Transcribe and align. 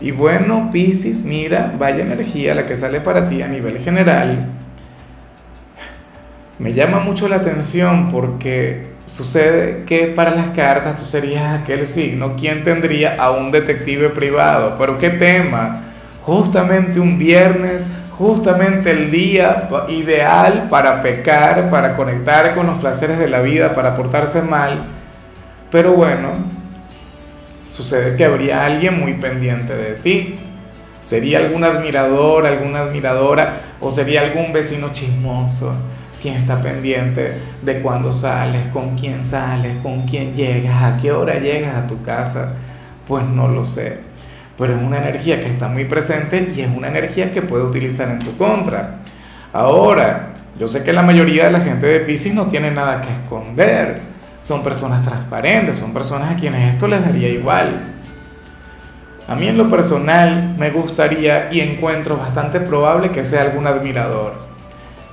Y 0.00 0.10
bueno, 0.10 0.70
Piscis, 0.70 1.24
mira, 1.24 1.74
vaya 1.78 2.04
energía 2.04 2.54
la 2.54 2.66
que 2.66 2.76
sale 2.76 3.00
para 3.00 3.28
ti 3.28 3.40
a 3.40 3.48
nivel 3.48 3.78
general. 3.78 4.46
Me 6.58 6.72
llama 6.72 7.00
mucho 7.00 7.28
la 7.28 7.36
atención 7.36 8.10
porque 8.10 8.88
sucede 9.06 9.84
que 9.86 10.08
para 10.08 10.32
las 10.32 10.48
cartas 10.48 10.96
tú 10.96 11.04
serías 11.04 11.60
aquel 11.60 11.86
signo 11.86 12.34
quien 12.36 12.64
tendría 12.64 13.16
a 13.18 13.30
un 13.30 13.50
detective 13.50 14.10
privado. 14.10 14.74
Pero 14.78 14.98
qué 14.98 15.10
tema, 15.10 15.82
justamente 16.22 17.00
un 17.00 17.18
viernes, 17.18 17.86
justamente 18.10 18.90
el 18.90 19.10
día 19.10 19.68
ideal 19.88 20.68
para 20.68 21.00
pecar, 21.00 21.70
para 21.70 21.96
conectar 21.96 22.54
con 22.54 22.66
los 22.66 22.78
placeres 22.78 23.18
de 23.18 23.28
la 23.28 23.40
vida, 23.40 23.74
para 23.74 23.94
portarse 23.94 24.42
mal. 24.42 24.86
Pero 25.70 25.92
bueno, 25.92 26.30
sucede 27.68 28.16
que 28.16 28.24
habría 28.24 28.64
alguien 28.64 28.98
muy 28.98 29.14
pendiente 29.14 29.74
de 29.74 29.94
ti. 29.94 30.34
Sería 31.00 31.38
algún 31.38 31.64
admirador, 31.64 32.46
alguna 32.46 32.80
admiradora 32.80 33.60
o 33.80 33.90
sería 33.90 34.22
algún 34.22 34.52
vecino 34.52 34.92
chismoso 34.92 35.74
quien 36.20 36.34
está 36.34 36.60
pendiente 36.60 37.34
de 37.62 37.80
cuándo 37.80 38.12
sales, 38.12 38.68
con 38.72 38.96
quién 38.96 39.24
sales, 39.24 39.76
con 39.82 40.02
quién 40.02 40.34
llegas, 40.34 40.82
a 40.82 40.96
qué 40.96 41.12
hora 41.12 41.38
llegas 41.38 41.76
a 41.76 41.86
tu 41.86 42.02
casa. 42.02 42.54
Pues 43.06 43.24
no 43.24 43.48
lo 43.48 43.62
sé. 43.62 43.98
Pero 44.58 44.74
es 44.74 44.82
una 44.82 44.98
energía 44.98 45.40
que 45.40 45.46
está 45.46 45.68
muy 45.68 45.84
presente 45.84 46.52
y 46.56 46.62
es 46.62 46.68
una 46.74 46.88
energía 46.88 47.30
que 47.30 47.42
puede 47.42 47.62
utilizar 47.62 48.08
en 48.10 48.18
tu 48.18 48.36
contra. 48.36 48.96
Ahora, 49.52 50.30
yo 50.58 50.66
sé 50.66 50.82
que 50.82 50.92
la 50.92 51.02
mayoría 51.02 51.44
de 51.44 51.52
la 51.52 51.60
gente 51.60 51.86
de 51.86 52.00
Pisces 52.00 52.34
no 52.34 52.46
tiene 52.46 52.70
nada 52.70 53.00
que 53.00 53.12
esconder 53.12 54.00
son 54.46 54.62
personas 54.62 55.04
transparentes, 55.04 55.76
son 55.76 55.92
personas 55.92 56.30
a 56.30 56.36
quienes 56.36 56.74
esto 56.74 56.86
les 56.86 57.04
daría 57.04 57.28
igual. 57.30 57.80
A 59.26 59.34
mí 59.34 59.48
en 59.48 59.58
lo 59.58 59.68
personal 59.68 60.54
me 60.56 60.70
gustaría 60.70 61.52
y 61.52 61.58
encuentro 61.58 62.16
bastante 62.16 62.60
probable 62.60 63.10
que 63.10 63.24
sea 63.24 63.42
algún 63.42 63.66
admirador, 63.66 64.34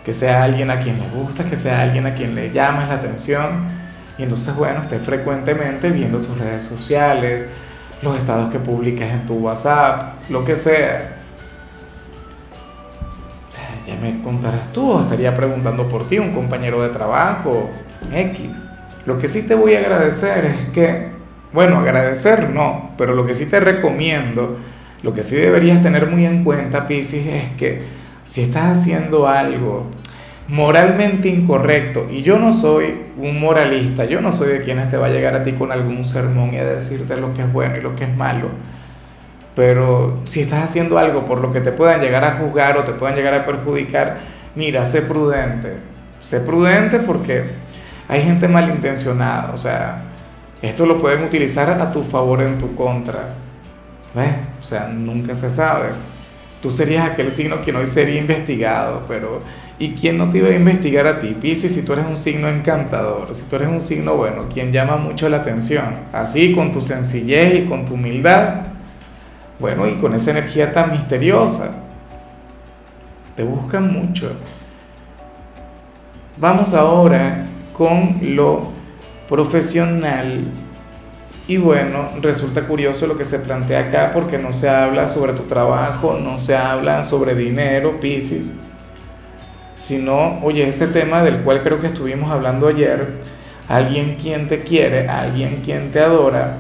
que 0.06 0.14
sea 0.14 0.44
alguien 0.44 0.70
a 0.70 0.80
quien 0.80 1.00
le 1.00 1.08
gusta, 1.08 1.46
que 1.46 1.58
sea 1.58 1.82
alguien 1.82 2.06
a 2.06 2.14
quien 2.14 2.36
le 2.36 2.52
llamas 2.52 2.90
la 2.90 2.94
atención 2.94 3.70
y 4.20 4.22
entonces 4.22 4.56
bueno, 4.56 4.84
esté 4.84 5.00
frecuentemente 5.00 5.90
viendo 5.90 6.20
tus 6.20 6.38
redes 6.38 6.62
sociales, 6.62 7.50
los 8.04 8.16
estados 8.16 8.52
que 8.52 8.60
publicas 8.60 9.10
en 9.10 9.26
tu 9.26 9.34
WhatsApp, 9.34 10.30
lo 10.30 10.46
que 10.46 10.56
sea. 10.56 11.22
Ya 13.88 13.96
me 13.96 14.22
contarás 14.22 14.72
tú, 14.72 15.00
estaría 15.00 15.36
preguntando 15.36 15.90
por 15.90 16.06
ti, 16.06 16.20
un 16.20 16.36
compañero 16.36 16.84
de 16.84 16.90
trabajo, 16.90 17.72
X. 18.14 18.70
Lo 19.06 19.18
que 19.18 19.28
sí 19.28 19.46
te 19.48 19.56
voy 19.56 19.76
a 19.76 19.80
agradecer 19.80 20.46
es 20.46 20.66
que, 20.74 21.08
bueno, 21.52 21.80
agradecer 21.80 22.50
no, 22.50 22.92
pero 22.98 23.14
lo 23.14 23.26
que 23.26 23.36
sí 23.36 23.48
te 23.48 23.60
recomiendo, 23.60 24.58
lo 25.02 25.14
que 25.14 25.24
sí 25.24 25.36
deberías 25.36 25.82
tener 25.84 26.08
muy 26.08 26.26
en 26.26 26.44
cuenta, 26.44 26.88
Piscis, 26.88 27.28
es 27.28 27.50
que 27.52 27.82
si 28.24 28.44
estás 28.44 28.80
haciendo 28.80 29.28
algo 29.28 29.88
moralmente 30.48 31.28
incorrecto, 31.28 32.08
y 32.10 32.22
yo 32.22 32.40
no 32.40 32.52
soy 32.54 32.96
un 33.18 33.40
moralista, 33.40 34.06
yo 34.06 34.22
no 34.22 34.32
soy 34.32 34.54
de 34.54 34.62
quienes 34.62 34.90
te 34.90 34.98
va 34.98 35.08
a 35.08 35.10
llegar 35.10 35.36
a 35.36 35.44
ti 35.44 35.54
con 35.54 35.72
algún 35.72 36.06
sermón 36.06 36.54
y 36.54 36.58
a 36.58 36.66
decirte 36.66 37.18
lo 37.18 37.34
que 37.34 37.42
es 37.42 37.52
bueno 37.52 37.76
y 37.78 37.82
lo 37.82 37.96
que 37.96 38.06
es 38.06 38.16
malo, 38.16 38.48
pero 39.56 40.22
si 40.24 40.42
estás 40.42 40.64
haciendo 40.64 40.98
algo 40.98 41.26
por 41.26 41.40
lo 41.40 41.52
que 41.52 41.62
te 41.62 41.72
puedan 41.72 42.02
llegar 42.02 42.24
a 42.24 42.34
juzgar 42.34 42.78
o 42.78 42.84
te 42.84 42.94
puedan 42.94 43.16
llegar 43.16 43.34
a 43.34 43.46
perjudicar, 43.46 44.18
mira, 44.56 44.86
sé 44.86 45.02
prudente, 45.02 45.74
sé 46.22 46.40
prudente 46.40 47.00
porque 47.00 47.63
hay 48.14 48.22
gente 48.22 48.48
malintencionada, 48.48 49.52
o 49.56 49.58
sea, 49.58 50.04
esto 50.62 50.86
lo 50.86 51.02
pueden 51.02 51.24
utilizar 51.24 51.68
a 51.82 51.92
tu 51.92 52.04
favor 52.04 52.44
en 52.44 52.60
tu 52.60 52.76
contra. 52.76 53.34
¿Ves? 54.14 54.36
O 54.62 54.64
sea, 54.64 54.88
nunca 54.88 55.34
se 55.34 55.50
sabe. 55.50 55.88
Tú 56.62 56.70
serías 56.70 57.10
aquel 57.10 57.32
signo 57.32 57.62
quien 57.64 57.76
hoy 57.76 57.88
sería 57.88 58.22
investigado, 58.22 59.02
pero 59.08 59.40
¿y 59.80 59.96
quién 59.96 60.20
no 60.20 60.30
te 60.30 60.38
iba 60.38 60.50
a 60.50 60.54
investigar 60.54 61.08
a 61.08 61.20
ti, 61.20 61.36
Pisces, 61.42 61.74
si 61.74 61.84
tú 61.84 61.94
eres 61.94 62.06
un 62.06 62.16
signo 62.16 62.48
encantador, 62.48 63.34
si 63.34 63.50
tú 63.50 63.56
eres 63.56 63.68
un 63.68 63.80
signo 63.80 64.16
bueno, 64.16 64.48
quien 64.48 64.72
llama 64.72 64.98
mucho 64.98 65.28
la 65.28 65.38
atención? 65.38 65.84
Así, 66.14 66.54
con 66.54 66.72
tu 66.72 66.82
sencillez 66.82 67.64
y 67.64 67.66
con 67.66 67.88
tu 67.88 67.96
humildad, 67.96 68.68
bueno, 69.58 69.88
y 69.88 69.96
con 69.96 70.14
esa 70.14 70.30
energía 70.30 70.72
tan 70.72 70.92
misteriosa. 70.92 71.84
Te 73.36 73.42
buscan 73.42 73.92
mucho. 73.92 74.34
Vamos 76.38 76.76
ahora 76.76 77.48
con 77.74 78.20
lo 78.36 78.72
profesional. 79.28 80.46
Y 81.48 81.58
bueno, 81.58 82.10
resulta 82.22 82.62
curioso 82.68 83.06
lo 83.08 83.18
que 83.18 83.26
se 83.26 83.40
plantea 83.40 83.88
acá 83.88 84.12
porque 84.14 84.38
no 84.38 84.54
se 84.54 84.70
habla 84.70 85.08
sobre 85.08 85.34
tu 85.34 85.44
trabajo, 85.44 86.18
no 86.24 86.40
se 86.40 86.56
habla 86.56 87.04
sobre 87.04 87.36
dinero, 87.36 88.00
Piscis, 88.00 88.54
sino, 89.76 90.40
oye, 90.42 90.68
ese 90.68 90.88
tema 90.88 91.22
del 91.22 91.40
cual 91.40 91.62
creo 91.62 91.82
que 91.82 91.88
estuvimos 91.88 92.32
hablando 92.32 92.68
ayer, 92.68 93.16
alguien 93.68 94.16
quien 94.22 94.48
te 94.48 94.64
quiere, 94.64 95.10
alguien 95.10 95.62
quien 95.66 95.92
te 95.92 96.00
adora, 96.00 96.58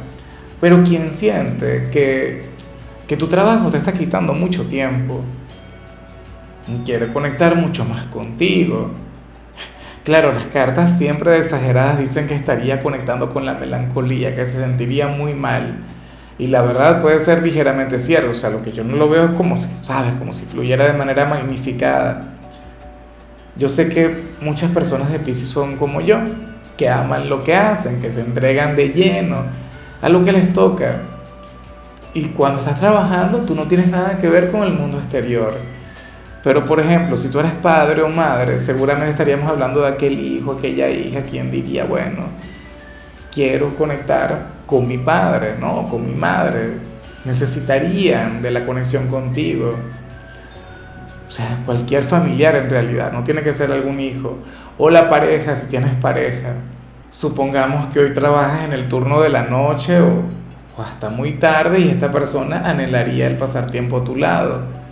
pero 0.60 0.84
quien 0.84 1.10
siente 1.10 1.90
que, 1.90 2.44
que 3.08 3.16
tu 3.16 3.28
trabajo 3.28 3.70
te 3.70 3.78
está 3.78 3.94
quitando 3.94 4.34
mucho 4.34 4.66
tiempo, 4.66 5.22
quiere 6.86 7.14
conectar 7.14 7.56
mucho 7.56 7.86
más 7.86 8.06
contigo 8.06 8.92
Claro, 10.04 10.34
las 10.34 10.48
cartas 10.48 10.98
siempre 10.98 11.38
exageradas 11.38 11.98
dicen 11.98 12.28
que 12.28 12.36
estaría 12.36 12.82
conectando 12.82 13.30
con 13.30 13.46
la 13.46 13.54
melancolía, 13.54 14.36
que 14.36 14.46
se 14.46 14.58
sentiría 14.58 15.08
muy 15.08 15.34
mal. 15.34 15.78
Y 16.38 16.48
la 16.48 16.62
verdad 16.62 17.02
puede 17.02 17.20
ser 17.20 17.42
ligeramente 17.42 17.98
cierto, 18.00 18.32
o 18.32 18.34
sea, 18.34 18.50
lo 18.50 18.62
que 18.64 18.74
yo 18.74 18.84
no 18.84 18.98
lo 18.98 19.08
veo 19.08 19.26
es 19.26 19.32
como 19.32 19.56
si, 19.56 19.70
¿sabes? 19.86 20.12
Como 20.20 20.34
si 20.34 20.46
fluyera 20.46 20.88
de 20.88 20.98
manera 20.98 21.26
magnificada. 21.26 22.34
Yo 23.56 23.70
sé 23.70 23.88
que 23.88 24.14
muchas 24.42 24.72
personas 24.72 25.10
de 25.10 25.20
Pisces 25.20 25.48
son 25.48 25.78
como 25.78 26.02
yo, 26.02 26.18
que 26.76 26.90
aman 26.90 27.30
lo 27.30 27.42
que 27.42 27.56
hacen, 27.56 28.02
que 28.02 28.10
se 28.12 28.22
entregan 28.22 28.76
de 28.76 28.90
lleno 28.90 29.44
a 30.02 30.10
lo 30.10 30.22
que 30.26 30.34
les 30.34 30.52
toca. 30.52 31.04
Y 32.14 32.26
cuando 32.26 32.60
estás 32.60 32.78
trabajando, 32.78 33.40
tú 33.40 33.56
no 33.56 33.68
tienes 33.70 33.88
nada 33.88 34.18
que 34.18 34.28
ver 34.28 34.52
con 34.52 34.64
el 34.64 34.74
mundo 34.74 34.98
exterior 34.98 35.54
pero 36.44 36.66
por 36.66 36.82
ejemplo, 36.82 37.16
si 37.16 37.30
tú 37.30 37.40
eres 37.40 37.54
padre 37.54 38.02
o 38.02 38.10
madre, 38.10 38.60
seguramente 38.60 39.12
estaríamos 39.12 39.50
hablando 39.50 39.82
de 39.82 39.88
aquel 39.88 40.20
hijo, 40.20 40.52
aquella 40.52 40.90
hija, 40.90 41.24
quien 41.24 41.50
diría, 41.50 41.86
bueno, 41.86 42.26
quiero 43.32 43.74
conectar 43.78 44.48
con 44.66 44.86
mi 44.86 44.98
padre, 44.98 45.56
¿no? 45.58 45.88
Con 45.88 46.06
mi 46.06 46.14
madre. 46.14 46.74
Necesitarían 47.24 48.42
de 48.42 48.52
la 48.52 48.66
conexión 48.66 49.08
contigo. 49.08 49.74
O 51.30 51.32
sea, 51.32 51.60
cualquier 51.66 52.04
familiar 52.04 52.58
en 52.58 52.70
realidad, 52.70 53.14
no 53.14 53.24
tiene 53.24 53.42
que 53.42 53.54
ser 53.54 53.72
algún 53.72 54.02
hijo. 54.02 54.40
O 54.78 54.90
la 54.90 55.08
pareja, 55.08 55.56
si 55.56 55.68
tienes 55.68 55.96
pareja. 55.96 56.56
Supongamos 57.10 57.88
que 57.94 58.00
hoy 58.02 58.14
trabajas 58.14 58.66
en 58.66 58.74
el 58.74 58.90
turno 58.90 59.22
de 59.22 59.30
la 59.30 59.44
noche 59.44 60.02
o, 60.02 60.24
o 60.76 60.82
hasta 60.82 61.10
muy 61.10 61.34
tarde 61.34 61.80
y 61.80 61.90
esta 61.90 62.12
persona 62.12 62.70
anhelaría 62.70 63.28
el 63.28 63.38
pasar 63.38 63.72
tiempo 63.72 64.00
a 64.00 64.04
tu 64.04 64.18
lado 64.18 64.83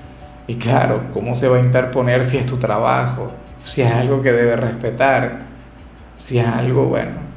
y 0.47 0.55
claro, 0.55 1.03
¿cómo 1.13 1.33
se 1.33 1.47
va 1.47 1.57
a 1.57 1.61
interponer 1.61 2.23
si 2.23 2.37
es 2.37 2.45
tu 2.45 2.57
trabajo? 2.57 3.31
Si 3.65 3.81
es 3.81 3.91
algo 3.91 4.21
que 4.21 4.31
debe 4.31 4.55
respetar, 4.55 5.39
si 6.17 6.39
es 6.39 6.47
algo 6.47 6.85
bueno. 6.85 7.31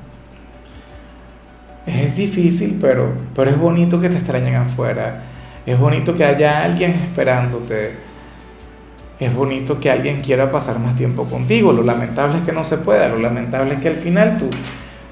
Es 1.86 2.16
difícil, 2.16 2.78
pero, 2.80 3.12
pero 3.34 3.50
es 3.50 3.58
bonito 3.58 4.00
que 4.00 4.08
te 4.08 4.16
extrañen 4.16 4.54
afuera. 4.54 5.22
Es 5.66 5.78
bonito 5.78 6.14
que 6.16 6.24
haya 6.24 6.64
alguien 6.64 6.92
esperándote. 6.92 7.92
Es 9.20 9.34
bonito 9.34 9.78
que 9.78 9.90
alguien 9.90 10.22
quiera 10.22 10.50
pasar 10.50 10.78
más 10.78 10.96
tiempo 10.96 11.24
contigo. 11.24 11.72
Lo 11.72 11.82
lamentable 11.82 12.38
es 12.38 12.42
que 12.42 12.52
no 12.52 12.64
se 12.64 12.78
pueda. 12.78 13.08
Lo 13.08 13.18
lamentable 13.18 13.74
es 13.74 13.80
que 13.80 13.88
al 13.88 13.96
final 13.96 14.38
tú, 14.38 14.48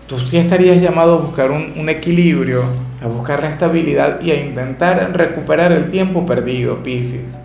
tú 0.07 0.19
sí 0.19 0.39
estarías 0.39 0.81
llamado 0.81 1.19
a 1.19 1.23
buscar 1.23 1.51
un, 1.51 1.75
un 1.77 1.89
equilibrio, 1.91 2.65
a 3.03 3.07
buscar 3.07 3.43
la 3.43 3.51
estabilidad 3.51 4.21
y 4.23 4.31
a 4.31 4.43
intentar 4.43 5.11
recuperar 5.15 5.73
el 5.73 5.91
tiempo 5.91 6.25
perdido, 6.25 6.83
Pisces. 6.83 7.39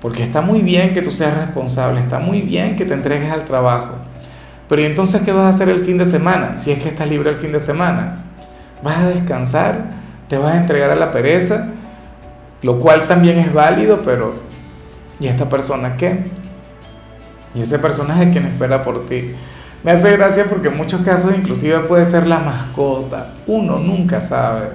Porque 0.00 0.22
está 0.22 0.40
muy 0.40 0.62
bien 0.62 0.94
que 0.94 1.02
tú 1.02 1.10
seas 1.10 1.36
responsable, 1.36 2.00
está 2.00 2.18
muy 2.18 2.42
bien 2.42 2.76
que 2.76 2.84
te 2.84 2.94
entregues 2.94 3.30
al 3.30 3.44
trabajo. 3.44 3.94
Pero 4.68 4.82
¿y 4.82 4.84
entonces 4.84 5.22
qué 5.22 5.32
vas 5.32 5.46
a 5.46 5.48
hacer 5.48 5.68
el 5.68 5.84
fin 5.84 5.98
de 5.98 6.04
semana? 6.04 6.56
Si 6.56 6.70
es 6.72 6.78
que 6.80 6.88
estás 6.88 7.08
libre 7.08 7.30
el 7.30 7.36
fin 7.36 7.52
de 7.52 7.58
semana. 7.58 8.24
¿Vas 8.82 8.98
a 8.98 9.08
descansar? 9.08 9.84
¿Te 10.28 10.36
vas 10.36 10.54
a 10.54 10.58
entregar 10.58 10.90
a 10.90 10.96
la 10.96 11.10
pereza? 11.10 11.68
Lo 12.62 12.80
cual 12.80 13.06
también 13.06 13.38
es 13.38 13.52
válido, 13.52 14.00
pero 14.02 14.34
¿Y 15.20 15.28
esta 15.28 15.48
persona 15.48 15.96
qué? 15.96 16.24
Y 17.54 17.62
ese 17.62 17.78
personaje 17.78 18.30
quien 18.30 18.46
espera 18.46 18.82
por 18.82 19.06
ti. 19.06 19.32
Me 19.82 19.92
hace 19.92 20.16
gracia 20.16 20.46
porque 20.48 20.68
en 20.68 20.76
muchos 20.76 21.02
casos 21.02 21.32
inclusive 21.36 21.78
puede 21.80 22.04
ser 22.04 22.26
la 22.26 22.38
mascota. 22.38 23.34
Uno 23.46 23.78
nunca 23.78 24.20
sabe. 24.20 24.70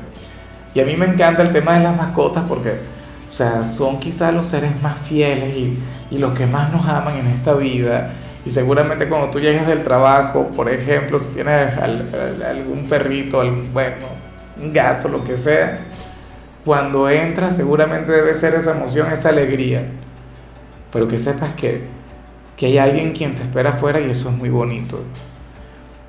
Y 0.74 0.80
a 0.80 0.86
mí 0.86 0.96
me 0.96 1.06
encanta 1.06 1.42
el 1.42 1.52
tema 1.52 1.74
de 1.74 1.84
las 1.84 1.98
mascotas 1.98 2.44
porque, 2.48 2.80
o 3.30 3.32
sea, 3.32 3.64
son 3.64 4.00
quizás 4.00 4.34
los 4.34 4.48
seres 4.48 4.82
más 4.82 4.98
fieles 5.00 5.56
y, 5.56 5.78
y 6.10 6.18
los 6.18 6.34
que 6.34 6.48
más 6.48 6.74
nos 6.74 6.86
aman 6.86 7.16
en 7.18 7.28
esta 7.28 7.54
vida. 7.54 8.12
Y 8.44 8.50
seguramente 8.50 9.08
cuando 9.08 9.30
tú 9.30 9.40
llegas 9.40 9.68
del 9.68 9.84
trabajo, 9.84 10.48
por 10.48 10.68
ejemplo, 10.68 11.20
si 11.20 11.36
tienes 11.36 11.78
algún 11.78 12.88
perrito, 12.90 13.40
algún, 13.40 13.72
bueno, 13.72 14.08
un 14.60 14.74
gato, 14.74 15.08
lo 15.08 15.24
que 15.24 15.36
sea, 15.36 15.82
cuando 16.66 17.10
entras 17.10 17.56
seguramente 17.56 18.12
debe 18.12 18.34
ser 18.34 18.56
esa 18.56 18.72
emoción, 18.72 19.12
esa 19.12 19.30
alegría. 19.30 19.84
Pero 20.92 21.08
que 21.08 21.20
sepas 21.20 21.54
que, 21.54 21.84
que 22.58 22.66
hay 22.66 22.78
alguien 22.80 23.12
quien 23.12 23.36
te 23.36 23.44
espera 23.44 23.72
afuera 23.72 24.00
y 24.00 24.10
eso 24.10 24.30
es 24.30 24.36
muy 24.36 24.50
bonito. 24.50 25.04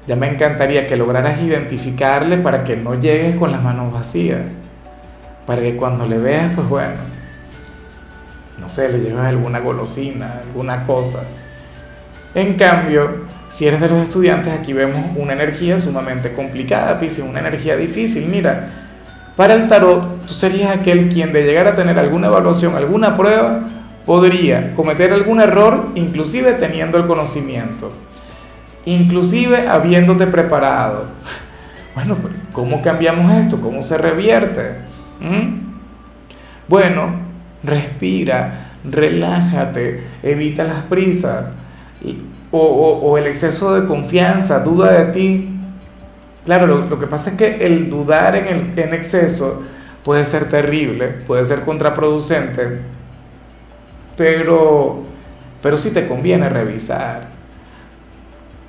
Ya 0.06 0.16
me 0.16 0.28
encantaría 0.28 0.86
que 0.86 0.96
lograras 0.96 1.40
identificarle 1.42 2.38
para 2.38 2.64
que 2.64 2.76
no 2.76 2.98
llegues 2.98 3.36
con 3.36 3.52
las 3.52 3.62
manos 3.62 3.92
vacías. 3.92 4.58
Para 5.46 5.60
que 5.62 5.76
cuando 5.76 6.06
le 6.06 6.18
veas, 6.18 6.52
pues 6.54 6.68
bueno, 6.68 7.09
no 8.60 8.68
sé, 8.68 8.90
le 8.90 8.98
llevas 8.98 9.26
alguna 9.26 9.60
golosina, 9.60 10.40
alguna 10.42 10.84
cosa. 10.84 11.24
En 12.34 12.54
cambio, 12.54 13.24
si 13.48 13.66
eres 13.66 13.80
de 13.80 13.88
los 13.88 14.02
estudiantes, 14.04 14.52
aquí 14.52 14.72
vemos 14.72 14.98
una 15.16 15.32
energía 15.32 15.78
sumamente 15.78 16.32
complicada, 16.32 16.98
Piscis, 16.98 17.24
una 17.24 17.40
energía 17.40 17.76
difícil. 17.76 18.26
Mira, 18.28 18.68
para 19.36 19.54
el 19.54 19.68
tarot, 19.68 20.26
tú 20.26 20.34
serías 20.34 20.76
aquel 20.76 21.08
quien 21.08 21.32
de 21.32 21.44
llegar 21.44 21.66
a 21.66 21.74
tener 21.74 21.98
alguna 21.98 22.28
evaluación, 22.28 22.76
alguna 22.76 23.16
prueba, 23.16 23.60
podría 24.06 24.74
cometer 24.74 25.12
algún 25.12 25.40
error, 25.40 25.88
inclusive 25.94 26.52
teniendo 26.52 26.98
el 26.98 27.06
conocimiento, 27.06 27.92
inclusive 28.84 29.68
habiéndote 29.68 30.26
preparado. 30.26 31.06
Bueno, 31.92 32.16
¿cómo 32.52 32.82
cambiamos 32.82 33.32
esto? 33.32 33.60
¿Cómo 33.60 33.82
se 33.82 33.98
revierte? 33.98 34.76
¿Mm? 35.20 35.72
Bueno, 36.68 37.29
respira, 37.62 38.72
relájate, 38.84 40.02
evita 40.22 40.64
las 40.64 40.84
prisas 40.84 41.54
o, 42.50 43.16
el 43.18 43.26
exceso 43.26 43.80
de 43.80 43.86
confianza, 43.86 44.60
duda 44.60 44.92
de 44.92 45.12
ti. 45.12 45.48
Claro, 46.44 46.66
lo, 46.66 46.98
que 46.98 47.06
pasa 47.06 47.30
es 47.30 47.36
que 47.36 47.64
el 47.64 47.90
dudar 47.90 48.34
en, 48.34 48.46
el, 48.46 48.78
en 48.78 48.94
exceso 48.94 49.62
puede 50.04 50.24
ser 50.24 50.48
terrible, 50.48 51.08
puede 51.08 51.44
ser 51.44 51.60
contraproducente, 51.60 52.80
pero, 54.16 55.02
pero 55.62 55.76
sí 55.76 55.90
te 55.90 56.08
conviene 56.08 56.48
revisar. 56.48 57.28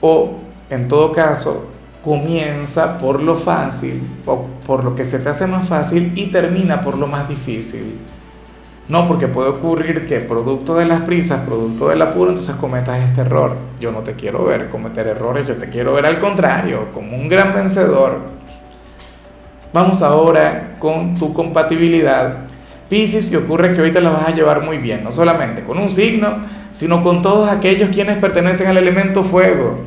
O, 0.01 0.39
en 0.69 0.87
todo 0.87 1.11
caso, 1.11 1.71
comienza 2.03 2.97
por 2.99 3.21
lo 3.21 3.35
fácil, 3.35 4.01
o 4.25 4.45
por 4.65 4.83
lo 4.83 4.95
que 4.95 5.05
se 5.05 5.19
te 5.19 5.29
hace 5.29 5.47
más 5.47 5.67
fácil 5.67 6.11
y 6.15 6.27
termina 6.27 6.81
por 6.81 6.97
lo 6.97 7.07
más 7.07 7.29
difícil. 7.29 7.99
No, 8.88 9.07
porque 9.07 9.28
puede 9.28 9.50
ocurrir 9.50 10.06
que 10.06 10.19
producto 10.19 10.75
de 10.75 10.86
las 10.86 11.01
prisas, 11.01 11.42
producto 11.42 11.89
del 11.89 12.01
apuro, 12.01 12.31
entonces 12.31 12.56
cometas 12.56 13.00
este 13.00 13.22
error. 13.22 13.56
Yo 13.80 13.92
no 13.92 14.00
te 14.00 14.13
quiero 14.13 14.44
ver 14.45 14.69
cometer 14.69 15.07
errores, 15.07 15.48
yo 15.48 15.56
te 15.56 15.69
quiero 15.69 15.94
ver 15.94 16.06
al 16.06 16.19
contrario, 16.19 16.88
como 16.94 17.16
un 17.16 17.30
gran 17.30 17.54
vencedor. 17.54 18.19
Vamos 19.74 20.01
ahora 20.01 20.75
con 20.80 21.16
tu 21.16 21.33
compatibilidad. 21.33 22.39
Piscis, 22.89 23.30
que 23.30 23.38
ocurre 23.38 23.74
que 23.74 23.81
hoy 23.81 23.92
te 23.92 24.01
la 24.01 24.10
vas 24.10 24.28
a 24.28 24.36
llevar 24.36 24.62
muy 24.62 24.80
bien, 24.80 25.01
no 25.04 25.12
solamente 25.12 25.63
con 25.63 25.78
un 25.78 25.89
signo, 25.89 26.39
sino 26.72 27.01
con 27.01 27.22
todos 27.22 27.50
aquellos 27.50 27.89
quienes 27.92 28.18
pertenecen 28.18 28.68
al 28.68 28.75
elemento 28.75 29.24
fuego. 29.24 29.78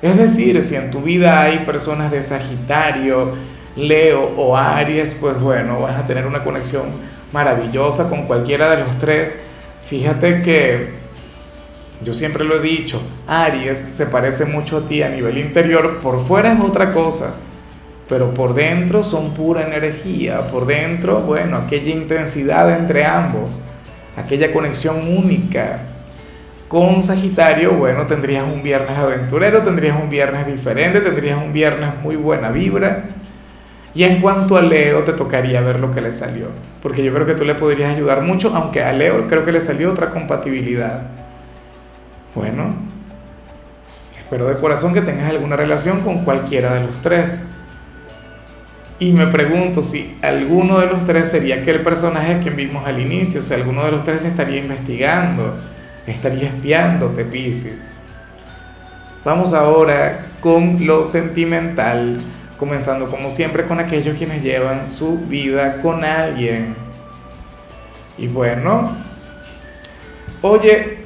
Es 0.00 0.16
decir, 0.16 0.62
si 0.62 0.76
en 0.76 0.90
tu 0.90 1.00
vida 1.00 1.40
hay 1.40 1.64
personas 1.64 2.12
de 2.12 2.22
Sagitario, 2.22 3.32
Leo 3.76 4.22
o 4.36 4.56
Aries, 4.56 5.16
pues 5.20 5.40
bueno, 5.40 5.80
vas 5.80 5.98
a 5.98 6.06
tener 6.06 6.26
una 6.26 6.44
conexión 6.44 6.84
maravillosa 7.32 8.08
con 8.08 8.26
cualquiera 8.26 8.70
de 8.70 8.84
los 8.84 8.98
tres. 8.98 9.34
Fíjate 9.82 10.42
que 10.42 10.90
yo 12.02 12.12
siempre 12.12 12.44
lo 12.44 12.56
he 12.56 12.60
dicho, 12.60 13.02
Aries 13.26 13.78
se 13.78 14.06
parece 14.06 14.44
mucho 14.44 14.78
a 14.78 14.86
ti 14.86 15.02
a 15.02 15.08
nivel 15.08 15.38
interior, 15.38 15.98
por 15.98 16.24
fuera 16.24 16.52
es 16.52 16.60
otra 16.60 16.92
cosa, 16.92 17.34
pero 18.08 18.32
por 18.32 18.54
dentro 18.54 19.02
son 19.02 19.34
pura 19.34 19.66
energía, 19.66 20.46
por 20.48 20.66
dentro, 20.66 21.20
bueno, 21.20 21.56
aquella 21.56 21.90
intensidad 21.90 22.70
entre 22.76 23.04
ambos, 23.04 23.60
aquella 24.16 24.52
conexión 24.52 25.16
única. 25.16 25.80
Con 26.68 27.02
Sagitario, 27.02 27.72
bueno, 27.72 28.06
tendrías 28.06 28.44
un 28.44 28.62
viernes 28.62 28.96
aventurero, 28.96 29.62
tendrías 29.62 30.00
un 30.00 30.10
viernes 30.10 30.46
diferente, 30.46 31.00
tendrías 31.00 31.40
un 31.40 31.52
viernes 31.52 31.90
muy 32.02 32.16
buena 32.16 32.50
vibra 32.50 33.04
y 33.94 34.02
en 34.02 34.20
cuanto 34.20 34.56
a 34.56 34.62
Leo, 34.62 35.04
te 35.04 35.12
tocaría 35.12 35.60
ver 35.60 35.78
lo 35.78 35.92
que 35.92 36.00
le 36.00 36.10
salió, 36.10 36.48
porque 36.82 37.04
yo 37.04 37.12
creo 37.14 37.26
que 37.26 37.34
tú 37.34 37.44
le 37.44 37.54
podrías 37.54 37.94
ayudar 37.94 38.22
mucho, 38.22 38.52
aunque 38.54 38.82
a 38.82 38.92
Leo 38.92 39.28
creo 39.28 39.44
que 39.44 39.52
le 39.52 39.60
salió 39.60 39.92
otra 39.92 40.10
compatibilidad. 40.10 41.02
Bueno, 42.34 42.74
espero 44.18 44.48
de 44.48 44.56
corazón 44.56 44.92
que 44.92 45.00
tengas 45.00 45.30
alguna 45.30 45.54
relación 45.54 46.00
con 46.00 46.24
cualquiera 46.24 46.74
de 46.74 46.86
los 46.88 47.00
tres. 47.02 47.46
Y 48.98 49.12
me 49.12 49.28
pregunto 49.28 49.80
si 49.80 50.16
alguno 50.22 50.80
de 50.80 50.86
los 50.86 51.04
tres 51.04 51.30
sería 51.30 51.56
aquel 51.56 51.82
personaje 51.82 52.40
que 52.40 52.50
vimos 52.50 52.84
al 52.86 52.98
inicio, 53.00 53.42
si 53.42 53.54
alguno 53.54 53.84
de 53.84 53.92
los 53.92 54.02
tres 54.02 54.24
estaría 54.24 54.58
investigando, 54.58 55.54
estaría 56.04 56.48
espiándote, 56.48 57.24
Pisces. 57.24 57.90
Vamos 59.24 59.52
ahora 59.52 60.26
con 60.40 60.84
lo 60.84 61.04
sentimental 61.04 62.18
comenzando 62.58 63.06
como 63.08 63.30
siempre 63.30 63.64
con 63.64 63.80
aquellos 63.80 64.16
quienes 64.16 64.42
llevan 64.42 64.88
su 64.88 65.18
vida 65.18 65.80
con 65.82 66.04
alguien. 66.04 66.74
Y 68.16 68.28
bueno, 68.28 68.92
oye, 70.42 70.98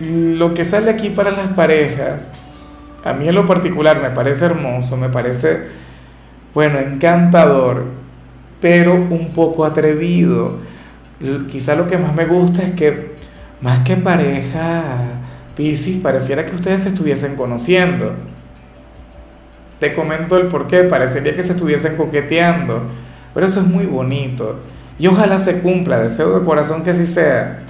lo 0.00 0.52
que 0.52 0.64
sale 0.64 0.90
aquí 0.90 1.10
para 1.10 1.30
las 1.30 1.48
parejas, 1.52 2.28
a 3.04 3.14
mí 3.14 3.28
en 3.28 3.34
lo 3.34 3.46
particular 3.46 4.02
me 4.02 4.10
parece 4.10 4.44
hermoso, 4.44 4.96
me 4.96 5.08
parece, 5.08 5.68
bueno, 6.52 6.78
encantador, 6.78 7.86
pero 8.60 8.94
un 8.94 9.30
poco 9.32 9.64
atrevido. 9.64 10.58
Quizá 11.50 11.74
lo 11.74 11.88
que 11.88 11.96
más 11.96 12.14
me 12.14 12.26
gusta 12.26 12.62
es 12.62 12.72
que, 12.72 13.16
más 13.62 13.78
que 13.80 13.96
pareja, 13.96 14.98
Piscis, 15.56 16.02
pareciera 16.02 16.44
que 16.44 16.54
ustedes 16.54 16.82
se 16.82 16.90
estuviesen 16.90 17.36
conociendo 17.36 18.14
te 19.78 19.94
comento 19.94 20.36
el 20.36 20.48
por 20.48 20.66
qué, 20.66 20.84
parecería 20.84 21.34
que 21.34 21.42
se 21.42 21.52
estuviesen 21.52 21.96
coqueteando, 21.96 22.82
pero 23.34 23.46
eso 23.46 23.60
es 23.60 23.66
muy 23.66 23.86
bonito. 23.86 24.60
Y 24.98 25.06
ojalá 25.06 25.38
se 25.38 25.60
cumpla, 25.60 25.98
deseo 25.98 26.38
de 26.38 26.44
corazón 26.44 26.82
que 26.82 26.90
así 26.90 27.04
sea. 27.06 27.60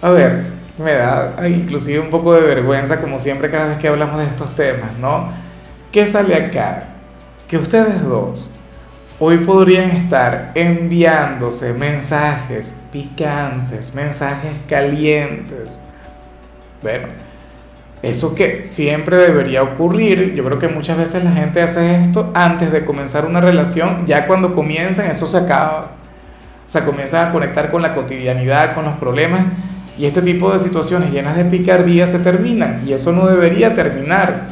A 0.00 0.10
ver, 0.10 0.46
me 0.78 0.92
da 0.92 1.36
inclusive 1.48 2.00
un 2.00 2.10
poco 2.10 2.34
de 2.34 2.40
vergüenza 2.40 3.00
como 3.00 3.18
siempre 3.18 3.50
cada 3.50 3.68
vez 3.68 3.78
que 3.78 3.88
hablamos 3.88 4.18
de 4.18 4.26
estos 4.26 4.54
temas, 4.54 4.96
¿no? 4.98 5.30
¿Qué 5.92 6.06
sale 6.06 6.34
acá? 6.34 6.88
Que 7.46 7.58
ustedes 7.58 8.02
dos 8.02 8.58
hoy 9.20 9.38
podrían 9.38 9.90
estar 9.90 10.52
enviándose 10.54 11.72
mensajes 11.72 12.76
picantes, 12.92 13.94
mensajes 13.94 14.52
calientes. 14.68 15.80
Bueno, 16.82 17.08
eso 18.02 18.34
que 18.34 18.64
siempre 18.64 19.16
debería 19.16 19.62
ocurrir, 19.62 20.34
yo 20.34 20.44
creo 20.44 20.58
que 20.58 20.68
muchas 20.68 20.96
veces 20.96 21.24
la 21.24 21.32
gente 21.32 21.60
hace 21.60 21.96
esto 21.96 22.30
antes 22.32 22.70
de 22.70 22.84
comenzar 22.84 23.26
una 23.26 23.40
relación, 23.40 24.06
ya 24.06 24.26
cuando 24.26 24.52
comienzan 24.52 25.10
eso 25.10 25.26
se 25.26 25.38
acaba. 25.38 25.92
O 26.64 26.70
sea, 26.70 26.84
comienzan 26.84 27.28
a 27.28 27.32
conectar 27.32 27.70
con 27.70 27.82
la 27.82 27.94
cotidianidad, 27.94 28.74
con 28.74 28.84
los 28.84 28.96
problemas 28.96 29.46
y 29.98 30.06
este 30.06 30.22
tipo 30.22 30.52
de 30.52 30.60
situaciones 30.60 31.10
llenas 31.10 31.36
de 31.36 31.44
picardía 31.44 32.06
se 32.06 32.20
terminan 32.20 32.82
y 32.86 32.92
eso 32.92 33.10
no 33.10 33.26
debería 33.26 33.74
terminar. 33.74 34.48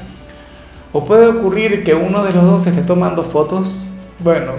O 0.93 1.05
puede 1.05 1.29
ocurrir 1.29 1.85
que 1.85 1.95
uno 1.95 2.25
de 2.25 2.33
los 2.33 2.43
dos 2.43 2.67
esté 2.67 2.83
tomando 2.83 3.23
fotos, 3.23 3.87
bueno, 4.19 4.53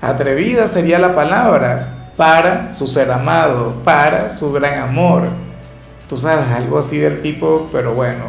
atrevida 0.00 0.68
sería 0.68 0.98
la 0.98 1.12
palabra, 1.14 2.12
para 2.16 2.72
su 2.72 2.86
ser 2.86 3.10
amado, 3.10 3.74
para 3.84 4.30
su 4.30 4.52
gran 4.52 4.78
amor 4.78 5.49
tú 6.10 6.16
sabes, 6.16 6.48
algo 6.48 6.76
así 6.76 6.98
del 6.98 7.22
tipo, 7.22 7.68
pero 7.70 7.94
bueno, 7.94 8.24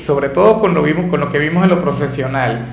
sobre 0.00 0.30
todo 0.30 0.58
con 0.58 0.74
lo, 0.74 0.82
vimos, 0.82 1.08
con 1.08 1.20
lo 1.20 1.30
que 1.30 1.38
vimos 1.38 1.62
en 1.62 1.70
lo 1.70 1.80
profesional, 1.80 2.66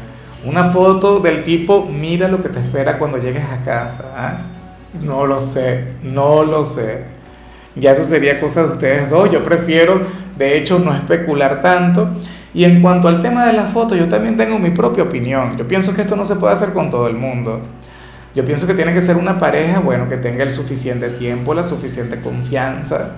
una 0.43 0.71
foto 0.71 1.19
del 1.19 1.43
tipo, 1.43 1.85
mira 1.85 2.27
lo 2.27 2.41
que 2.41 2.49
te 2.49 2.59
espera 2.59 2.97
cuando 2.97 3.19
llegues 3.19 3.43
a 3.45 3.63
casa. 3.63 4.11
¿ah? 4.17 4.37
No 5.03 5.27
lo 5.27 5.39
sé, 5.39 5.93
no 6.01 6.43
lo 6.43 6.63
sé. 6.63 7.05
Ya 7.75 7.91
eso 7.91 8.03
sería 8.03 8.39
cosa 8.39 8.63
de 8.63 8.69
ustedes 8.69 9.09
dos. 9.11 9.31
Yo 9.31 9.43
prefiero, 9.43 10.01
de 10.35 10.57
hecho, 10.57 10.79
no 10.79 10.95
especular 10.95 11.61
tanto. 11.61 12.09
Y 12.53 12.63
en 12.63 12.81
cuanto 12.81 13.07
al 13.07 13.21
tema 13.21 13.45
de 13.45 13.53
la 13.53 13.65
foto, 13.65 13.95
yo 13.95 14.09
también 14.09 14.37
tengo 14.37 14.57
mi 14.57 14.71
propia 14.71 15.03
opinión. 15.03 15.55
Yo 15.55 15.67
pienso 15.67 15.93
que 15.93 16.01
esto 16.01 16.15
no 16.15 16.25
se 16.25 16.35
puede 16.35 16.53
hacer 16.53 16.73
con 16.73 16.89
todo 16.89 17.07
el 17.07 17.15
mundo. 17.15 17.61
Yo 18.33 18.43
pienso 18.43 18.65
que 18.65 18.73
tiene 18.73 18.93
que 18.93 19.01
ser 19.01 19.17
una 19.17 19.37
pareja, 19.37 19.81
bueno, 19.81 20.09
que 20.09 20.17
tenga 20.17 20.43
el 20.43 20.51
suficiente 20.51 21.09
tiempo, 21.09 21.53
la 21.53 21.63
suficiente 21.63 22.21
confianza, 22.21 23.15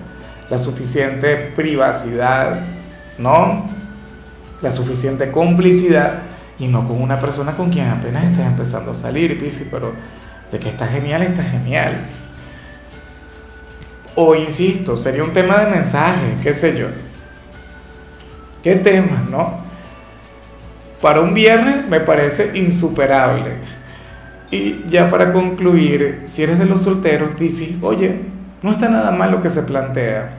la 0.50 0.58
suficiente 0.58 1.36
privacidad, 1.54 2.60
¿no? 3.18 3.66
La 4.62 4.70
suficiente 4.70 5.30
complicidad 5.30 6.22
y 6.58 6.66
no 6.68 6.86
con 6.86 7.00
una 7.00 7.20
persona 7.20 7.52
con 7.56 7.70
quien 7.70 7.88
apenas 7.88 8.24
estás 8.24 8.46
empezando 8.46 8.90
a 8.90 8.94
salir, 8.94 9.38
Pisi, 9.38 9.68
pero 9.70 9.92
de 10.50 10.58
que 10.58 10.68
está 10.68 10.86
genial, 10.86 11.22
está 11.22 11.42
genial. 11.42 11.94
O 14.14 14.34
insisto, 14.34 14.96
sería 14.96 15.22
un 15.22 15.32
tema 15.32 15.58
de 15.58 15.70
mensaje, 15.70 16.34
qué 16.42 16.52
sé 16.52 16.76
yo. 16.76 16.86
¿Qué 18.62 18.74
tema, 18.76 19.24
no? 19.30 19.60
Para 21.00 21.20
un 21.20 21.32
viernes 21.32 21.86
me 21.86 22.00
parece 22.00 22.58
insuperable 22.58 23.52
y 24.50 24.88
ya 24.88 25.10
para 25.10 25.32
concluir, 25.32 26.22
si 26.24 26.42
eres 26.42 26.58
de 26.58 26.64
los 26.64 26.82
solteros, 26.82 27.36
Piscis, 27.36 27.76
oye, 27.82 28.22
no 28.62 28.72
está 28.72 28.88
nada 28.88 29.10
mal 29.10 29.30
lo 29.30 29.40
que 29.40 29.50
se 29.50 29.62
plantea. 29.62 30.37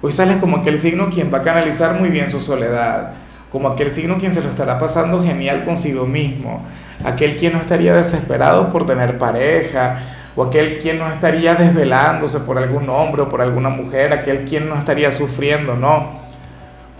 Hoy 0.00 0.12
sales 0.12 0.36
como 0.36 0.58
aquel 0.58 0.78
signo 0.78 1.10
quien 1.10 1.32
va 1.32 1.38
a 1.38 1.42
canalizar 1.42 1.98
muy 1.98 2.08
bien 2.10 2.30
su 2.30 2.40
soledad, 2.40 3.14
como 3.50 3.68
aquel 3.68 3.90
signo 3.90 4.16
quien 4.18 4.30
se 4.30 4.42
lo 4.42 4.50
estará 4.50 4.78
pasando 4.78 5.24
genial 5.24 5.64
consigo 5.64 6.06
mismo, 6.06 6.64
aquel 7.04 7.36
quien 7.36 7.54
no 7.54 7.60
estaría 7.60 7.94
desesperado 7.94 8.70
por 8.70 8.86
tener 8.86 9.18
pareja, 9.18 9.98
o 10.36 10.44
aquel 10.44 10.78
quien 10.78 11.00
no 11.00 11.08
estaría 11.10 11.56
desvelándose 11.56 12.38
por 12.40 12.58
algún 12.58 12.88
hombre 12.88 13.22
o 13.22 13.28
por 13.28 13.42
alguna 13.42 13.70
mujer, 13.70 14.12
aquel 14.12 14.44
quien 14.44 14.68
no 14.68 14.78
estaría 14.78 15.10
sufriendo, 15.10 15.74
no. 15.74 16.20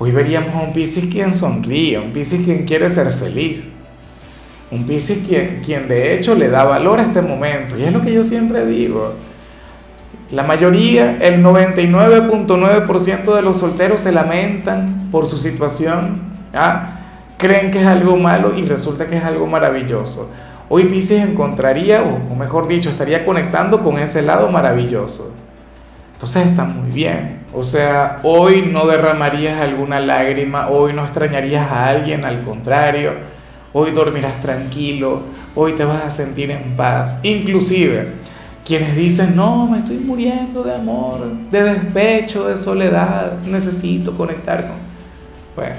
Hoy 0.01 0.11
veríamos 0.11 0.53
a 0.57 0.59
un 0.59 0.73
Piscis 0.73 1.07
quien 1.07 1.33
sonríe, 1.33 2.01
un 2.01 2.13
Piscis 2.13 2.45
quien 2.45 2.65
quiere 2.65 2.89
ser 2.89 3.13
feliz. 3.13 3.73
Un 4.73 4.87
Piscis 4.87 5.25
quien, 5.27 5.61
quien 5.65 5.87
de 5.87 6.15
hecho 6.15 6.35
le 6.35 6.49
da 6.49 6.65
valor 6.65 6.99
a 6.99 7.05
este 7.05 7.23
momento. 7.23 7.79
Y 7.79 7.85
es 7.85 7.93
lo 7.93 8.03
que 8.03 8.13
yo 8.13 8.25
siempre 8.25 8.67
digo. 8.67 9.15
La 10.31 10.43
mayoría, 10.43 11.17
el 11.21 11.43
99.9% 11.43 13.35
de 13.35 13.43
los 13.43 13.59
solteros 13.59 14.01
se 14.03 14.13
lamentan 14.13 15.09
por 15.11 15.27
su 15.27 15.39
situación. 15.39 16.21
¿ah? 16.55 16.99
Creen 17.39 17.71
que 17.71 17.81
es 17.81 17.87
algo 17.87 18.17
malo 18.17 18.53
y 18.57 18.67
resulta 18.67 19.07
que 19.07 19.17
es 19.17 19.25
algo 19.25 19.47
maravilloso. 19.47 20.31
Hoy 20.69 20.85
Piscis 20.85 21.23
encontraría, 21.23 22.03
o 22.03 22.35
mejor 22.35 22.69
dicho, 22.69 22.91
estaría 22.91 23.25
conectando 23.25 23.81
con 23.81 23.99
ese 23.99 24.21
lado 24.21 24.51
maravilloso. 24.51 25.35
Entonces 26.13 26.49
está 26.49 26.65
muy 26.65 26.91
bien. 26.91 27.47
O 27.55 27.63
sea, 27.63 28.19
hoy 28.23 28.69
no 28.71 28.87
derramarías 28.87 29.61
alguna 29.61 29.99
lágrima, 29.99 30.69
hoy 30.69 30.93
no 30.93 31.05
extrañarías 31.05 31.71
a 31.71 31.87
alguien, 31.89 32.25
al 32.25 32.43
contrario 32.43 33.39
hoy 33.73 33.91
dormirás 33.91 34.41
tranquilo, 34.41 35.23
hoy 35.55 35.73
te 35.73 35.85
vas 35.85 36.05
a 36.05 36.11
sentir 36.11 36.51
en 36.51 36.77
paz. 36.77 37.19
Inclusive, 37.23 38.09
quienes 38.69 38.95
dicen, 38.95 39.35
no, 39.35 39.67
me 39.67 39.79
estoy 39.79 39.97
muriendo 39.97 40.63
de 40.63 40.75
amor, 40.75 41.27
de 41.51 41.63
despecho, 41.63 42.49
de 42.49 42.57
soledad, 42.59 43.39
necesito 43.47 44.15
conectar 44.15 44.69
con... 44.69 44.77
Bueno, 45.57 45.77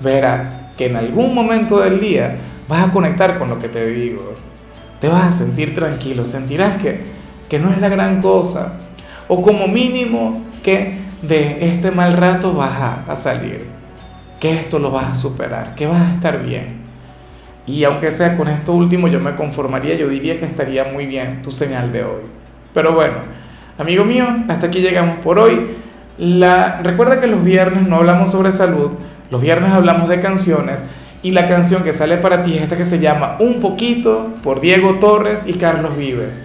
verás 0.00 0.56
que 0.74 0.86
en 0.86 0.96
algún 0.96 1.34
momento 1.34 1.80
del 1.80 2.00
día 2.00 2.38
vas 2.66 2.88
a 2.88 2.92
conectar 2.92 3.38
con 3.38 3.50
lo 3.50 3.58
que 3.58 3.68
te 3.68 3.84
digo. 3.90 4.32
Te 5.02 5.08
vas 5.08 5.24
a 5.24 5.32
sentir 5.32 5.74
tranquilo, 5.74 6.24
sentirás 6.24 6.80
que, 6.80 7.04
que 7.50 7.58
no 7.58 7.70
es 7.70 7.78
la 7.78 7.90
gran 7.90 8.22
cosa. 8.22 8.78
O 9.28 9.42
como 9.42 9.68
mínimo 9.68 10.40
que 10.62 10.98
de 11.20 11.74
este 11.74 11.90
mal 11.90 12.14
rato 12.14 12.54
vas 12.54 13.04
a 13.06 13.16
salir. 13.16 13.66
Que 14.40 14.54
esto 14.54 14.78
lo 14.78 14.90
vas 14.90 15.12
a 15.12 15.14
superar, 15.14 15.74
que 15.74 15.86
vas 15.86 16.00
a 16.00 16.14
estar 16.14 16.42
bien. 16.42 16.81
Y 17.66 17.84
aunque 17.84 18.10
sea 18.10 18.36
con 18.36 18.48
esto 18.48 18.72
último, 18.72 19.08
yo 19.08 19.20
me 19.20 19.36
conformaría, 19.36 19.94
yo 19.94 20.08
diría 20.08 20.38
que 20.38 20.44
estaría 20.44 20.84
muy 20.84 21.06
bien 21.06 21.42
tu 21.42 21.52
señal 21.52 21.92
de 21.92 22.02
hoy. 22.02 22.22
Pero 22.74 22.92
bueno, 22.92 23.14
amigo 23.78 24.04
mío, 24.04 24.26
hasta 24.48 24.66
aquí 24.66 24.80
llegamos 24.80 25.18
por 25.18 25.38
hoy. 25.38 25.76
La, 26.18 26.80
recuerda 26.82 27.20
que 27.20 27.26
los 27.26 27.42
viernes 27.44 27.86
no 27.86 27.96
hablamos 27.96 28.30
sobre 28.30 28.50
salud, 28.50 28.90
los 29.30 29.40
viernes 29.40 29.72
hablamos 29.72 30.08
de 30.08 30.20
canciones 30.20 30.84
y 31.22 31.30
la 31.30 31.48
canción 31.48 31.84
que 31.84 31.92
sale 31.92 32.16
para 32.16 32.42
ti 32.42 32.56
es 32.56 32.62
esta 32.62 32.76
que 32.76 32.84
se 32.84 32.98
llama 32.98 33.36
Un 33.38 33.60
poquito 33.60 34.34
por 34.42 34.60
Diego 34.60 34.98
Torres 34.98 35.46
y 35.46 35.54
Carlos 35.54 35.96
Vives. 35.96 36.42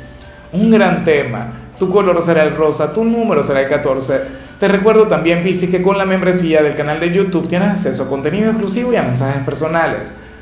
Un 0.54 0.72
gran 0.72 1.04
tema. 1.04 1.54
Tu 1.80 1.90
color 1.90 2.22
será 2.22 2.44
el 2.44 2.56
rosa, 2.56 2.94
tu 2.94 3.04
número 3.04 3.44
será 3.44 3.62
el 3.62 3.68
14. 3.68 4.22
Te 4.60 4.68
recuerdo 4.68 5.08
también, 5.08 5.44
Pisi, 5.44 5.70
que 5.70 5.82
con 5.82 5.98
la 5.98 6.06
membresía 6.06 6.64
del 6.64 6.76
canal 6.76 7.00
de 7.00 7.12
YouTube 7.12 7.48
tienes 7.48 7.70
acceso 7.70 8.04
a 8.04 8.10
contenido 8.10 8.50
exclusivo 8.50 8.94
y 8.94 8.96
a 8.96 9.04
mensajes 9.04 9.44
personales. 9.44 10.16